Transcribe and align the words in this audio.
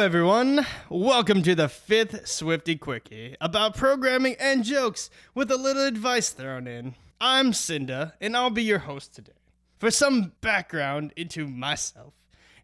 everyone. 0.00 0.64
Welcome 0.88 1.42
to 1.42 1.54
the 1.54 1.68
fifth 1.68 2.26
Swifty 2.26 2.74
Quickie 2.74 3.36
about 3.38 3.76
programming 3.76 4.34
and 4.40 4.64
jokes 4.64 5.10
with 5.34 5.50
a 5.50 5.58
little 5.58 5.84
advice 5.84 6.30
thrown 6.30 6.66
in. 6.66 6.94
I'm 7.20 7.52
Cinda, 7.52 8.14
and 8.18 8.34
I'll 8.34 8.48
be 8.48 8.62
your 8.62 8.78
host 8.78 9.14
today. 9.14 9.32
For 9.76 9.90
some 9.90 10.32
background 10.40 11.12
into 11.16 11.46
myself, 11.46 12.14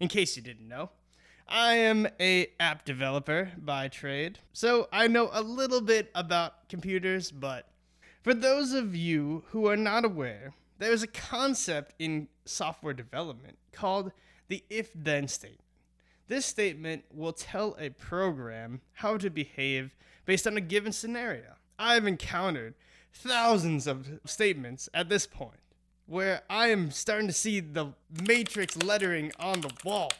in 0.00 0.08
case 0.08 0.34
you 0.34 0.42
didn't 0.42 0.66
know, 0.66 0.88
I 1.46 1.74
am 1.74 2.08
a 2.18 2.46
app 2.58 2.86
developer 2.86 3.52
by 3.58 3.88
trade, 3.88 4.38
so 4.54 4.88
I 4.90 5.06
know 5.06 5.28
a 5.30 5.42
little 5.42 5.82
bit 5.82 6.10
about 6.14 6.70
computers, 6.70 7.30
but 7.30 7.68
for 8.22 8.32
those 8.32 8.72
of 8.72 8.96
you 8.96 9.44
who 9.48 9.68
are 9.68 9.76
not 9.76 10.06
aware, 10.06 10.54
there's 10.78 11.02
a 11.02 11.08
concept 11.08 11.92
in 11.98 12.28
software 12.46 12.94
development 12.94 13.58
called 13.72 14.12
the 14.48 14.64
if 14.70 14.90
then 14.94 15.28
statement. 15.28 15.65
This 16.28 16.44
statement 16.44 17.04
will 17.12 17.32
tell 17.32 17.76
a 17.78 17.90
program 17.90 18.80
how 18.94 19.16
to 19.16 19.30
behave 19.30 19.94
based 20.24 20.46
on 20.46 20.56
a 20.56 20.60
given 20.60 20.92
scenario. 20.92 21.54
I've 21.78 22.06
encountered 22.06 22.74
thousands 23.12 23.86
of 23.86 24.08
statements 24.24 24.88
at 24.92 25.08
this 25.08 25.26
point 25.26 25.60
where 26.06 26.42
I 26.50 26.68
am 26.68 26.90
starting 26.90 27.28
to 27.28 27.32
see 27.32 27.60
the 27.60 27.92
matrix 28.26 28.76
lettering 28.76 29.32
on 29.38 29.60
the 29.60 29.72
walls. 29.84 30.12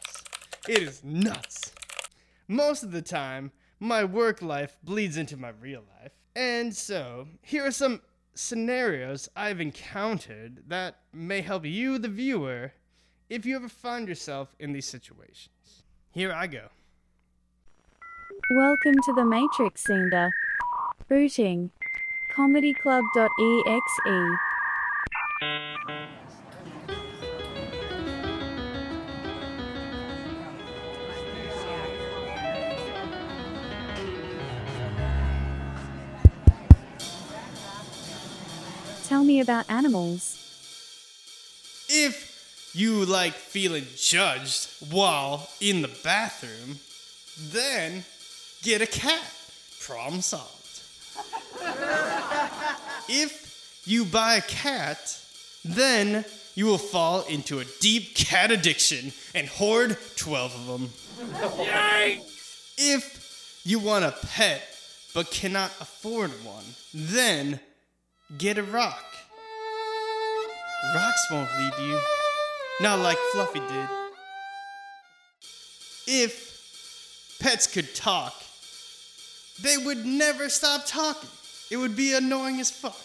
It 0.67 0.81
is 0.81 1.03
nuts. 1.03 1.73
Most 2.47 2.83
of 2.83 2.91
the 2.91 3.01
time, 3.01 3.51
my 3.79 4.03
work 4.03 4.41
life 4.41 4.77
bleeds 4.83 5.17
into 5.17 5.35
my 5.35 5.51
real 5.61 5.83
life. 6.01 6.13
And 6.35 6.75
so, 6.75 7.27
here 7.41 7.65
are 7.65 7.71
some 7.71 8.01
scenarios 8.33 9.27
I've 9.35 9.59
encountered 9.59 10.63
that 10.67 10.99
may 11.11 11.41
help 11.41 11.65
you, 11.65 11.97
the 11.97 12.07
viewer, 12.07 12.73
if 13.29 13.45
you 13.45 13.55
ever 13.55 13.69
find 13.69 14.07
yourself 14.07 14.55
in 14.59 14.71
these 14.71 14.85
situations. 14.85 15.83
Here 16.17 16.33
I 16.33 16.47
go. 16.47 16.69
Welcome 18.49 18.95
to 19.05 19.13
the 19.13 19.23
Matrix 19.23 19.83
Cinda. 19.83 20.31
Booting. 21.07 21.69
ComedyClub.exe. 22.35 24.37
Tell 39.07 39.23
me 39.23 39.39
about 39.39 39.69
animals. 39.69 40.33
If 41.87 42.26
you 42.77 43.05
like 43.05 43.33
feeling 43.33 43.87
judged 43.95 44.69
while 44.91 45.49
in 45.59 45.81
the 45.81 45.91
bathroom, 46.03 46.77
then 47.39 48.05
get 48.61 48.81
a 48.81 48.85
cat. 48.85 49.33
Problem 49.81 50.21
solved. 50.21 50.81
if 53.09 53.81
you 53.85 54.05
buy 54.05 54.35
a 54.35 54.41
cat, 54.41 55.19
then 55.65 56.23
you 56.53 56.67
will 56.67 56.77
fall 56.77 57.23
into 57.23 57.59
a 57.59 57.65
deep 57.79 58.13
cat 58.13 58.51
addiction 58.51 59.11
and 59.33 59.47
hoard 59.47 59.97
12 60.15 60.55
of 60.55 60.67
them. 60.67 60.89
If 62.77 63.61
you 63.63 63.79
want 63.79 64.05
a 64.05 64.11
pet 64.11 64.61
but 65.15 65.31
cannot 65.31 65.71
afford 65.81 66.29
one, 66.45 66.65
then 66.93 67.59
get 68.37 68.59
a 68.59 68.63
rock. 68.63 69.03
Rocks 70.93 71.25
won't 71.31 71.49
leave 71.57 71.79
you. 71.79 71.99
Not 72.79 72.99
like 72.99 73.17
Fluffy 73.31 73.59
did. 73.59 73.89
If 76.05 77.39
pets 77.39 77.65
could 77.65 77.95
talk, 77.95 78.35
they 79.63 79.77
would 79.77 80.05
never 80.05 80.47
stop 80.47 80.85
talking. 80.85 81.27
It 81.71 81.77
would 81.77 81.95
be 81.95 82.13
annoying 82.13 82.59
as 82.59 82.69
fuck. 82.69 82.95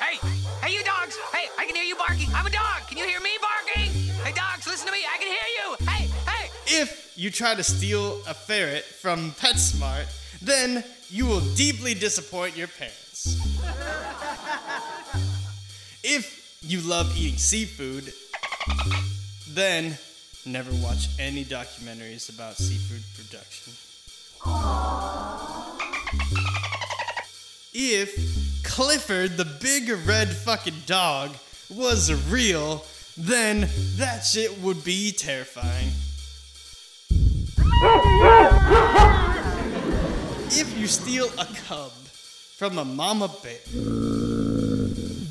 Hey, 0.00 0.18
hey, 0.60 0.72
you 0.74 0.82
dogs! 0.82 1.16
Hey, 1.32 1.46
I 1.56 1.66
can 1.66 1.76
hear 1.76 1.84
you 1.84 1.94
barking. 1.94 2.30
I'm 2.34 2.46
a 2.46 2.50
dog. 2.50 2.88
Can 2.88 2.98
you 2.98 3.04
hear 3.04 3.20
me 3.20 3.30
barking? 3.40 3.92
Hey, 4.24 4.32
dogs, 4.32 4.66
listen 4.66 4.86
to 4.86 4.92
me. 4.92 5.04
I 5.08 5.18
can 5.18 5.28
hear 5.28 5.36
you. 5.60 5.76
Hey, 5.86 6.08
hey! 6.26 6.50
If 6.66 7.12
you 7.16 7.30
try 7.30 7.54
to 7.54 7.62
steal 7.62 8.20
a 8.26 8.34
ferret 8.34 8.84
from 8.84 9.30
PetSmart, 9.32 10.06
then 10.42 10.82
you 11.10 11.26
will 11.26 11.42
deeply 11.54 11.94
disappoint 11.94 12.56
your 12.56 12.66
parents. 12.66 13.38
if 16.02 16.58
you 16.62 16.80
love 16.80 17.16
eating 17.16 17.38
seafood, 17.38 18.12
then 19.48 19.98
never 20.44 20.72
watch 20.82 21.08
any 21.18 21.44
documentaries 21.44 22.28
about 22.34 22.56
seafood 22.56 23.02
production. 23.14 23.72
If 27.74 28.62
Clifford 28.64 29.36
the 29.36 29.44
big 29.44 29.88
red 30.06 30.28
fucking 30.28 30.82
dog 30.86 31.30
was 31.70 32.12
real, 32.30 32.84
then 33.16 33.68
that 33.96 34.20
shit 34.20 34.60
would 34.60 34.84
be 34.84 35.12
terrifying. 35.12 35.88
If 40.54 40.78
you 40.78 40.86
steal 40.86 41.28
a 41.38 41.46
cub 41.66 41.92
from 42.56 42.78
a 42.78 42.84
mama 42.84 43.28
bear, 43.42 43.58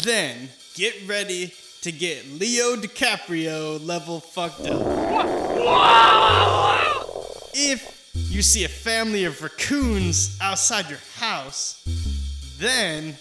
then 0.04 0.50
get 0.76 0.96
ready 1.08 1.54
to 1.82 1.92
get 1.92 2.28
Leo 2.30 2.76
DiCaprio 2.76 3.84
level 3.86 4.20
fucked 4.20 4.68
up. 4.68 4.82
If 7.54 8.14
you 8.30 8.44
see 8.44 8.64
a 8.66 8.70
family 8.70 9.26
of 9.26 9.42
raccoons 9.42 10.38
outside 10.42 10.90
your 10.90 11.00
house, 11.16 11.84
then 12.60 13.18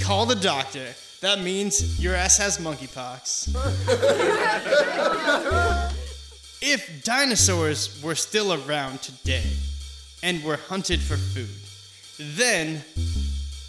call 0.00 0.24
the 0.24 0.34
doctor. 0.34 0.94
That 1.20 1.40
means 1.40 2.02
your 2.02 2.14
ass 2.14 2.38
has 2.38 2.56
monkeypox. 2.56 3.54
if 6.62 7.04
dinosaurs 7.04 8.02
were 8.02 8.14
still 8.14 8.54
around 8.66 9.02
today 9.02 9.44
and 10.22 10.42
were 10.42 10.56
hunted 10.56 11.00
for 11.00 11.18
food, 11.18 11.50
then 12.36 12.82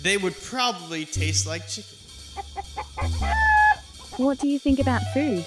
they 0.02 0.16
would 0.16 0.40
probably 0.42 1.04
taste 1.04 1.46
like 1.46 1.68
chicken. 1.68 1.98
What 4.18 4.40
do 4.40 4.48
you 4.48 4.60
think 4.60 4.80
about 4.80 5.02
food? 5.14 5.46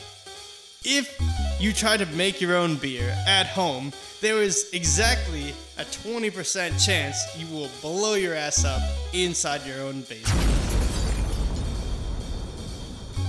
If 0.84 1.18
you 1.60 1.72
try 1.72 1.96
to 1.96 2.06
make 2.06 2.40
your 2.40 2.56
own 2.56 2.76
beer 2.76 3.14
at 3.26 3.46
home, 3.46 3.92
there 4.20 4.42
is 4.42 4.70
exactly 4.72 5.54
a 5.78 5.84
20% 5.84 6.84
chance 6.84 7.16
you 7.36 7.46
will 7.54 7.68
blow 7.82 8.14
your 8.14 8.34
ass 8.34 8.64
up 8.64 8.80
inside 9.12 9.66
your 9.66 9.80
own 9.82 10.00
basement. 10.02 10.40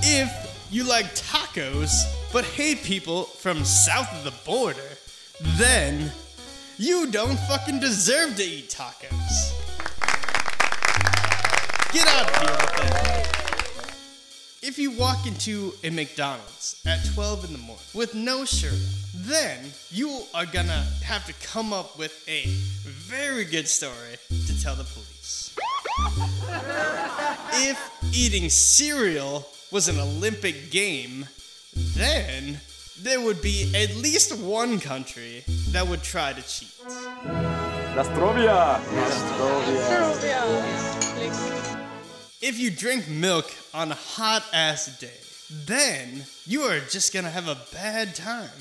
If 0.02 0.68
you 0.72 0.84
like 0.84 1.06
tacos 1.16 2.04
but 2.32 2.46
hate 2.46 2.84
people 2.84 3.24
from 3.24 3.64
south 3.64 4.12
of 4.14 4.24
the 4.24 4.34
border, 4.46 4.98
then 5.58 6.12
you 6.78 7.08
don't 7.12 7.40
fucking 7.42 7.80
deserve 7.80 8.36
to 8.38 8.44
eat 8.44 8.70
tacos. 8.70 9.52
Get 11.94 12.08
out 12.08 12.30
of 12.30 12.36
here 12.42 12.52
with 12.52 12.76
that. 12.76 13.45
If 14.68 14.80
you 14.80 14.90
walk 14.90 15.28
into 15.28 15.74
a 15.84 15.92
McDonald's 15.92 16.82
at 16.88 17.06
12 17.14 17.46
in 17.46 17.52
the 17.52 17.60
morning 17.60 17.86
with 17.94 18.16
no 18.16 18.46
shirt 18.46 18.74
on, 18.74 18.80
then 19.14 19.60
you 19.92 20.24
are 20.34 20.48
gonna 20.48 20.84
have 21.04 21.24
to 21.28 21.34
come 21.48 21.72
up 21.72 22.00
with 22.00 22.28
a 22.28 22.46
very 22.48 23.46
good 23.46 23.68
story 23.68 24.18
to 24.48 24.64
tell 24.64 24.74
the 24.76 24.84
police. 24.86 25.56
if 27.54 27.78
eating 28.12 28.50
cereal 28.50 29.48
was 29.72 29.88
an 29.88 30.00
Olympic 30.00 30.72
game, 30.72 31.28
then 31.76 32.60
there 33.04 33.22
would 33.22 33.44
be 33.44 33.72
at 33.76 33.96
least 33.96 34.36
one 34.36 34.80
country 34.80 35.44
that 35.70 35.88
would 35.88 36.02
try 36.02 36.34
to 36.34 36.42
cheat. 36.42 36.74
Nastrovia! 37.94 38.82
If 42.48 42.60
you 42.60 42.70
drink 42.70 43.10
milk 43.10 43.52
on 43.74 43.92
a 43.92 43.96
hot 43.96 44.46
ass 44.54 45.00
day, 45.00 45.18
then 45.50 46.26
you 46.46 46.62
are 46.62 46.80
just 46.80 47.12
gonna 47.12 47.32
have 47.32 47.48
a 47.48 47.58
bad 47.74 48.14
time. 48.14 48.52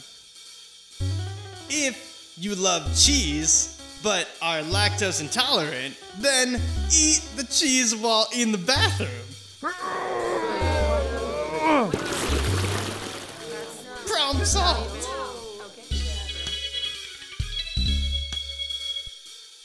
If 1.69 2.32
you 2.38 2.54
love 2.54 2.98
cheese 2.98 3.78
but 4.02 4.26
are 4.40 4.60
lactose 4.60 5.20
intolerant, 5.20 5.98
then 6.19 6.62
eat 6.90 7.28
the 7.36 7.44
cheese 7.44 7.94
while 7.94 8.26
in 8.34 8.52
the 8.52 8.56
bathroom. 8.56 9.10
Problem 14.06 14.46
solved. 14.46 15.06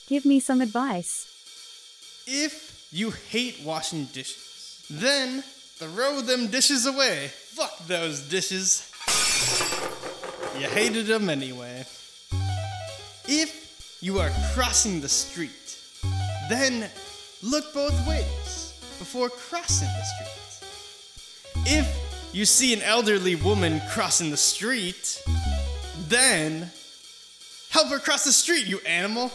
Give 0.07 0.25
me 0.25 0.41
some 0.41 0.59
advice. 0.59 1.25
If 2.27 2.78
you 2.91 3.11
hate 3.11 3.61
washing 3.63 4.05
dishes, 4.05 4.85
then 4.89 5.41
throw 5.41 6.21
them 6.21 6.47
dishes 6.47 6.85
away. 6.85 7.27
Fuck 7.27 7.77
those 7.87 8.27
dishes. 8.27 8.91
You 10.59 10.67
hated 10.67 11.05
them 11.05 11.29
anyway. 11.29 11.85
If 13.27 13.97
you 14.01 14.19
are 14.19 14.31
crossing 14.53 15.01
the 15.01 15.09
street, 15.09 15.77
then 16.49 16.89
look 17.43 17.73
both 17.73 18.07
ways 18.07 18.73
before 18.97 19.29
crossing 19.29 19.87
the 19.87 20.03
street. 20.03 20.39
If 21.67 22.33
you 22.33 22.45
see 22.45 22.73
an 22.73 22.81
elderly 22.81 23.35
woman 23.35 23.81
crossing 23.91 24.31
the 24.31 24.37
street, 24.37 25.21
then 26.07 26.71
help 27.69 27.89
her 27.89 27.99
cross 27.99 28.23
the 28.23 28.33
street, 28.33 28.65
you 28.65 28.79
animal. 28.79 29.31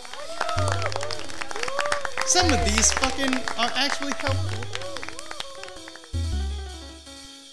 Some 2.27 2.51
of 2.51 2.65
these 2.65 2.91
fucking 2.95 3.35
are 3.59 3.71
actually 3.75 4.13
helpful. 4.19 4.65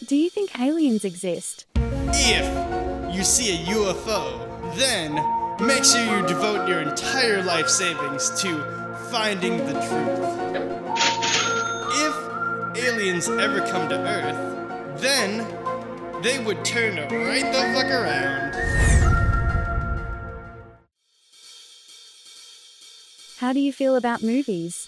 Do 0.07 0.15
you 0.15 0.29
think 0.29 0.57
aliens 0.59 1.03
exist? 1.03 1.65
If 1.75 3.13
you 3.13 3.23
see 3.23 3.53
a 3.53 3.65
UFO, 3.67 4.75
then 4.77 5.15
make 5.65 5.83
sure 5.83 6.01
you 6.03 6.25
devote 6.25 6.69
your 6.69 6.79
entire 6.79 7.43
life 7.43 7.67
savings 7.67 8.29
to 8.41 8.63
finding 9.11 9.57
the 9.57 9.73
truth. 9.73 10.21
If 11.93 12.85
aliens 12.85 13.27
ever 13.27 13.59
come 13.67 13.89
to 13.89 13.97
Earth, 13.97 15.01
then 15.01 15.45
they 16.21 16.39
would 16.39 16.63
turn 16.63 16.95
right 16.95 17.51
the 17.51 17.73
fuck 17.73 17.91
around. 17.91 18.80
How 23.41 23.53
do 23.53 23.59
you 23.59 23.73
feel 23.73 23.95
about 23.95 24.21
movies? 24.21 24.87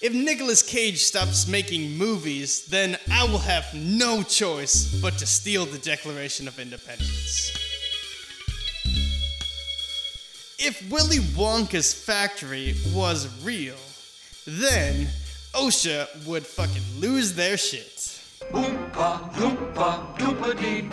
If 0.00 0.14
Nicolas 0.14 0.62
Cage 0.62 1.02
stops 1.02 1.46
making 1.46 1.94
movies, 1.98 2.64
then 2.64 2.96
I 3.12 3.24
will 3.24 3.36
have 3.36 3.74
no 3.74 4.22
choice 4.22 4.98
but 5.02 5.18
to 5.18 5.26
steal 5.26 5.66
the 5.66 5.76
Declaration 5.76 6.48
of 6.48 6.58
Independence. 6.58 7.50
If 10.58 10.90
Willy 10.90 11.18
Wonka's 11.36 11.92
factory 11.92 12.76
was 12.94 13.28
real, 13.44 13.76
then 14.46 15.08
OSHA 15.52 16.26
would 16.26 16.46
fucking 16.46 16.98
lose 16.98 17.34
their 17.34 17.58
shit. 17.58 18.22
Oompa, 18.52 19.30
loompa, 19.34 20.16
doompa-dee. 20.16 20.88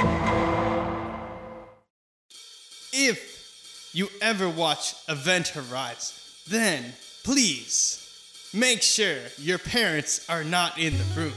If 2.91 3.89
you 3.93 4.09
ever 4.21 4.49
watch 4.49 4.95
Event 5.07 5.47
Horizon, 5.47 6.26
then 6.49 6.93
please 7.23 8.03
make 8.53 8.81
sure 8.81 9.17
your 9.37 9.57
parents 9.57 10.27
are 10.29 10.43
not 10.43 10.77
in 10.77 10.93
the 10.97 11.03
room. 11.15 11.33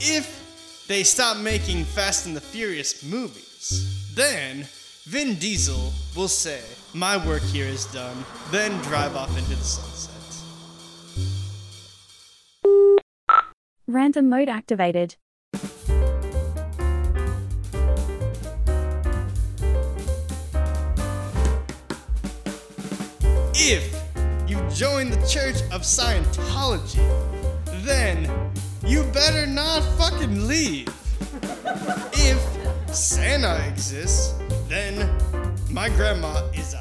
If 0.00 0.86
they 0.88 1.02
stop 1.02 1.36
making 1.38 1.84
Fast 1.84 2.26
and 2.26 2.36
the 2.36 2.40
Furious 2.40 3.02
movies, 3.02 4.14
then 4.14 4.66
Vin 5.04 5.36
Diesel 5.36 5.92
will 6.14 6.28
say, 6.28 6.60
My 6.94 7.16
work 7.26 7.42
here 7.42 7.66
is 7.66 7.86
done, 7.86 8.24
then 8.50 8.80
drive 8.82 9.16
off 9.16 9.36
into 9.36 9.50
the 9.50 9.56
sunset. 9.56 10.14
Random 13.86 14.28
mode 14.28 14.48
activated. 14.48 15.16
If 23.60 23.92
you 24.46 24.56
join 24.70 25.10
the 25.10 25.16
Church 25.26 25.62
of 25.72 25.82
Scientology, 25.82 27.02
then 27.84 28.30
you 28.86 29.02
better 29.12 29.48
not 29.48 29.82
fucking 29.98 30.46
leave. 30.46 30.86
If 32.12 32.40
Santa 32.94 33.60
exists, 33.68 34.34
then 34.68 35.10
my 35.72 35.88
grandma 35.88 36.48
is 36.54 36.74
a 36.74 36.78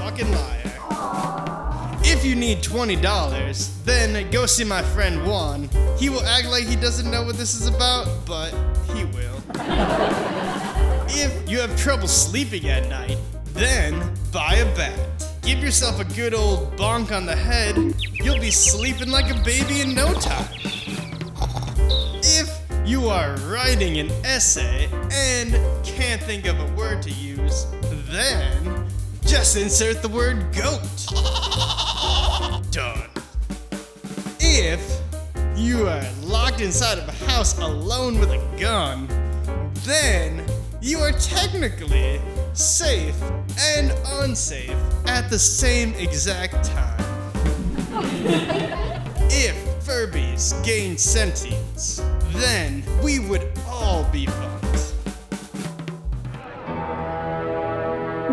fucking 0.00 0.32
liar. 0.32 2.00
If 2.02 2.24
you 2.24 2.34
need 2.34 2.62
$20, 2.62 3.84
then 3.84 4.30
go 4.30 4.46
see 4.46 4.64
my 4.64 4.80
friend 4.80 5.22
Juan. 5.26 5.68
He 5.98 6.08
will 6.08 6.24
act 6.24 6.46
like 6.48 6.64
he 6.64 6.76
doesn't 6.76 7.10
know 7.10 7.24
what 7.24 7.36
this 7.36 7.54
is 7.54 7.66
about, 7.68 8.08
but 8.24 8.54
he 8.94 9.04
will. 9.04 9.42
If 11.08 11.48
you 11.48 11.60
have 11.60 11.76
trouble 11.78 12.08
sleeping 12.08 12.68
at 12.68 12.88
night, 12.88 13.18
then 13.52 14.14
buy 14.32 14.54
a 14.54 14.76
bat. 14.76 15.15
Give 15.46 15.60
yourself 15.60 16.00
a 16.00 16.04
good 16.16 16.34
old 16.34 16.76
bonk 16.76 17.16
on 17.16 17.24
the 17.24 17.36
head. 17.36 17.76
You'll 18.14 18.40
be 18.40 18.50
sleeping 18.50 19.10
like 19.10 19.30
a 19.30 19.40
baby 19.44 19.80
in 19.80 19.94
no 19.94 20.12
time. 20.12 20.48
If 22.24 22.50
you 22.84 23.06
are 23.06 23.36
writing 23.46 24.00
an 24.00 24.10
essay 24.24 24.88
and 25.12 25.52
can't 25.84 26.20
think 26.20 26.46
of 26.46 26.58
a 26.58 26.66
word 26.74 27.00
to 27.02 27.12
use, 27.12 27.64
then 28.10 28.88
just 29.24 29.56
insert 29.56 30.02
the 30.02 30.08
word 30.08 30.52
goat. 30.52 30.82
Done. 32.72 33.08
If 34.40 35.00
you 35.54 35.86
are 35.86 36.04
locked 36.24 36.60
inside 36.60 36.98
of 36.98 37.08
a 37.08 37.24
house 37.30 37.56
alone 37.60 38.18
with 38.18 38.32
a 38.32 38.44
gun, 38.58 39.06
then 39.84 40.44
you 40.82 40.98
are 40.98 41.12
technically 41.12 42.20
safe 42.56 43.20
and 43.58 43.92
unsafe 44.22 44.76
at 45.06 45.28
the 45.28 45.38
same 45.38 45.92
exact 45.94 46.64
time. 46.64 47.04
if 49.30 49.54
Furbies 49.84 50.64
gained 50.64 50.98
sentience, 50.98 52.02
then 52.32 52.82
we 53.02 53.18
would 53.18 53.46
all 53.68 54.04
be 54.10 54.26
fucked. 54.26 54.94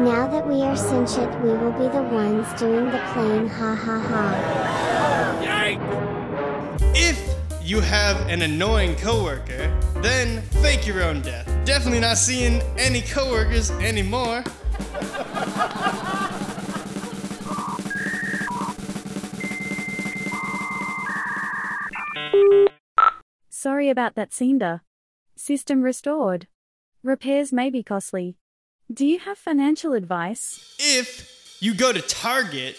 Now 0.04 0.28
that 0.32 0.48
we 0.48 0.62
are 0.62 0.76
sentient, 0.76 1.32
we 1.44 1.50
will 1.52 1.72
be 1.72 1.88
the 1.88 2.04
ones 2.04 2.48
doing 2.60 2.86
the 2.86 3.02
playing 3.14 3.48
ha 3.50 3.76
ha 3.76 4.00
ha. 4.00 4.64
If 6.96 7.20
you 7.62 7.80
have 7.80 8.28
an 8.28 8.42
annoying 8.42 8.96
coworker, 8.98 9.76
then 10.02 10.42
fake 10.62 10.86
your 10.86 11.02
own 11.04 11.22
death. 11.22 11.53
Definitely 11.66 12.02
not 12.02 12.18
seeing 12.18 12.62
any 12.78 13.02
coworkers 13.02 13.72
anymore. 13.72 14.44
Sorry 23.50 23.90
about 23.90 24.16
that, 24.16 24.34
Cinda. 24.34 24.82
System 25.38 25.84
restored. 25.84 26.48
Repairs 27.02 27.54
may 27.54 27.70
be 27.70 27.82
costly. 27.82 28.36
Do 28.92 29.06
you 29.06 29.20
have 29.20 29.38
financial 29.38 29.94
advice? 29.94 30.76
If 30.80 31.58
you 31.62 31.74
go 31.74 31.94
to 31.94 32.02
Target, 32.02 32.78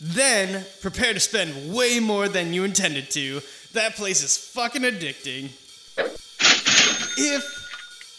then 0.00 0.64
prepare 0.82 1.14
to 1.14 1.20
spend 1.20 1.72
way 1.72 2.00
more 2.00 2.28
than 2.28 2.52
you 2.52 2.64
intended 2.64 3.10
to. 3.12 3.40
That 3.74 3.94
place 3.94 4.24
is 4.24 4.36
fucking 4.36 4.82
addicting. 4.82 5.50
If 7.16 7.63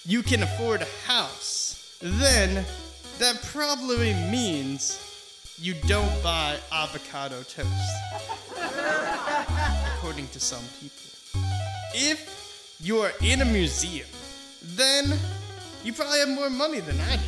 you 0.06 0.22
can 0.22 0.44
afford 0.44 0.84
a 0.84 1.08
house, 1.08 1.98
then 2.02 2.64
that 3.18 3.42
probably 3.52 4.14
means 4.14 5.02
you 5.60 5.74
don't 5.88 6.22
buy 6.22 6.58
avocado 6.72 7.42
toast. 7.44 7.68
According 9.98 10.28
to 10.30 10.40
some 10.40 10.64
people. 10.80 11.42
If 11.94 12.78
you 12.82 13.00
are 13.00 13.12
in 13.22 13.42
a 13.42 13.46
museum, 13.46 14.08
then 14.62 15.18
you 15.84 15.94
probably 15.94 16.20
have 16.20 16.30
more 16.30 16.50
money 16.50 16.82
than 16.82 17.00
I 17.00 17.16
do. 17.16 17.22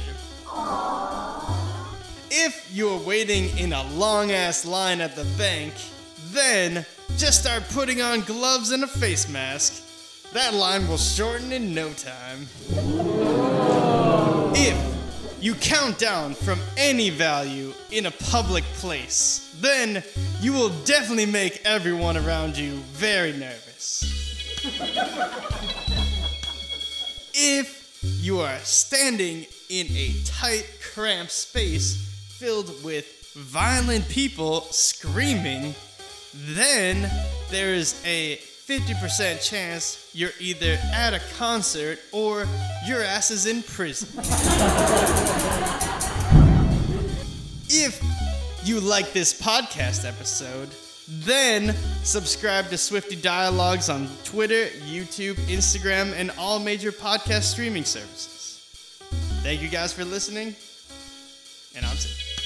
If 2.29 2.69
you're 2.71 2.99
waiting 2.99 3.57
in 3.57 3.73
a 3.73 3.83
long 3.93 4.31
ass 4.31 4.65
line 4.65 5.01
at 5.01 5.15
the 5.15 5.23
bank, 5.37 5.73
then 6.31 6.85
just 7.17 7.39
start 7.41 7.63
putting 7.69 8.01
on 8.01 8.21
gloves 8.21 8.71
and 8.71 8.83
a 8.83 8.87
face 8.87 9.27
mask. 9.29 9.81
That 10.37 10.53
line 10.53 10.87
will 10.87 10.99
shorten 10.99 11.51
in 11.51 11.73
no 11.73 11.91
time. 11.93 12.47
If 14.53 15.41
you 15.41 15.55
count 15.55 15.97
down 15.97 16.35
from 16.35 16.59
any 16.77 17.09
value 17.09 17.73
in 17.91 18.05
a 18.05 18.11
public 18.11 18.63
place, 18.75 19.51
then 19.59 20.03
you 20.39 20.53
will 20.53 20.69
definitely 20.85 21.25
make 21.25 21.63
everyone 21.65 22.17
around 22.17 22.55
you 22.55 22.73
very 22.93 23.33
nervous. 23.33 24.03
If 27.33 27.99
you 28.21 28.39
are 28.39 28.59
standing 28.59 29.47
in 29.71 29.87
a 29.87 30.13
tight, 30.23 30.69
cramped 30.93 31.31
space 31.31 31.95
filled 32.37 32.83
with 32.83 33.33
violent 33.33 34.07
people 34.07 34.61
screaming, 34.69 35.73
then 36.31 37.09
there 37.49 37.73
is 37.73 37.99
a 38.05 38.39
50% 38.67 39.41
chance 39.49 40.09
you're 40.13 40.31
either 40.41 40.77
at 40.93 41.13
a 41.13 41.21
concert 41.37 41.99
or 42.11 42.45
your 42.85 43.01
ass 43.01 43.31
is 43.31 43.45
in 43.45 43.63
prison. 43.63 44.09
if 47.69 48.03
you 48.65 48.81
like 48.81 49.13
this 49.13 49.39
podcast 49.41 50.05
episode, 50.05 50.67
then 51.07 51.73
subscribe 52.03 52.67
to 52.67 52.77
Swifty 52.77 53.15
Dialogues 53.15 53.87
on 53.89 54.09
Twitter, 54.25 54.65
YouTube, 54.85 55.35
Instagram, 55.47 56.11
and 56.17 56.29
all 56.37 56.59
major 56.59 56.91
podcast 56.91 57.43
streaming 57.43 57.85
services. 57.85 58.67
Thank 59.43 59.61
you 59.61 59.69
guys 59.69 59.93
for 59.93 60.03
listening. 60.03 60.53
And 61.73 61.85
I'm 61.85 61.95
Sid. 61.95 62.36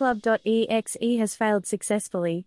ComedyClub.exe 0.00 1.18
has 1.18 1.34
failed 1.34 1.66
successfully. 1.66 2.46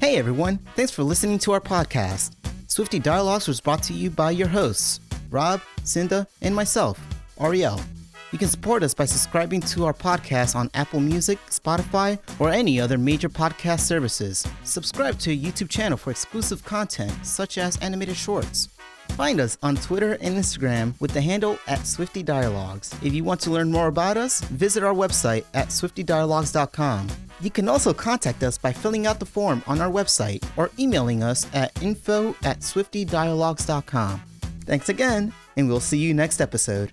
Hey 0.00 0.16
everyone, 0.16 0.58
thanks 0.76 0.92
for 0.92 1.02
listening 1.02 1.38
to 1.40 1.52
our 1.52 1.60
podcast. 1.60 2.34
Swifty 2.66 2.98
Dialogues 2.98 3.48
was 3.48 3.60
brought 3.60 3.82
to 3.84 3.94
you 3.94 4.10
by 4.10 4.32
your 4.32 4.48
hosts, 4.48 5.00
Rob, 5.30 5.60
Cinda, 5.82 6.26
and 6.42 6.54
myself, 6.54 7.00
Ariel. 7.40 7.80
You 8.32 8.38
can 8.38 8.48
support 8.48 8.82
us 8.82 8.94
by 8.94 9.04
subscribing 9.04 9.60
to 9.60 9.84
our 9.84 9.94
podcast 9.94 10.56
on 10.56 10.68
Apple 10.74 10.98
Music, 10.98 11.38
Spotify, 11.50 12.18
or 12.40 12.50
any 12.50 12.80
other 12.80 12.98
major 12.98 13.28
podcast 13.28 13.80
services. 13.80 14.44
Subscribe 14.64 15.18
to 15.20 15.30
a 15.30 15.38
YouTube 15.38 15.70
channel 15.70 15.96
for 15.96 16.10
exclusive 16.10 16.64
content 16.64 17.12
such 17.24 17.58
as 17.58 17.76
animated 17.78 18.16
shorts. 18.16 18.68
Find 19.14 19.38
us 19.38 19.56
on 19.62 19.76
Twitter 19.76 20.18
and 20.20 20.36
Instagram 20.36 21.00
with 21.00 21.12
the 21.12 21.20
handle 21.20 21.56
at 21.68 21.86
Swifty 21.86 22.20
Dialogues. 22.20 22.92
If 23.00 23.14
you 23.14 23.22
want 23.22 23.40
to 23.42 23.50
learn 23.52 23.70
more 23.70 23.86
about 23.86 24.16
us, 24.16 24.40
visit 24.40 24.82
our 24.82 24.92
website 24.92 25.44
at 25.54 25.68
swiftydialogues.com. 25.68 27.06
You 27.40 27.50
can 27.50 27.68
also 27.68 27.94
contact 27.94 28.42
us 28.42 28.58
by 28.58 28.72
filling 28.72 29.06
out 29.06 29.20
the 29.20 29.26
form 29.26 29.62
on 29.68 29.80
our 29.80 29.90
website 29.90 30.44
or 30.56 30.68
emailing 30.80 31.22
us 31.22 31.46
at 31.54 31.80
info 31.80 32.34
at 32.42 32.60
swiftydialogues.com. 32.60 34.20
Thanks 34.64 34.88
again, 34.88 35.32
and 35.56 35.68
we'll 35.68 35.78
see 35.78 35.98
you 35.98 36.12
next 36.12 36.40
episode. 36.40 36.90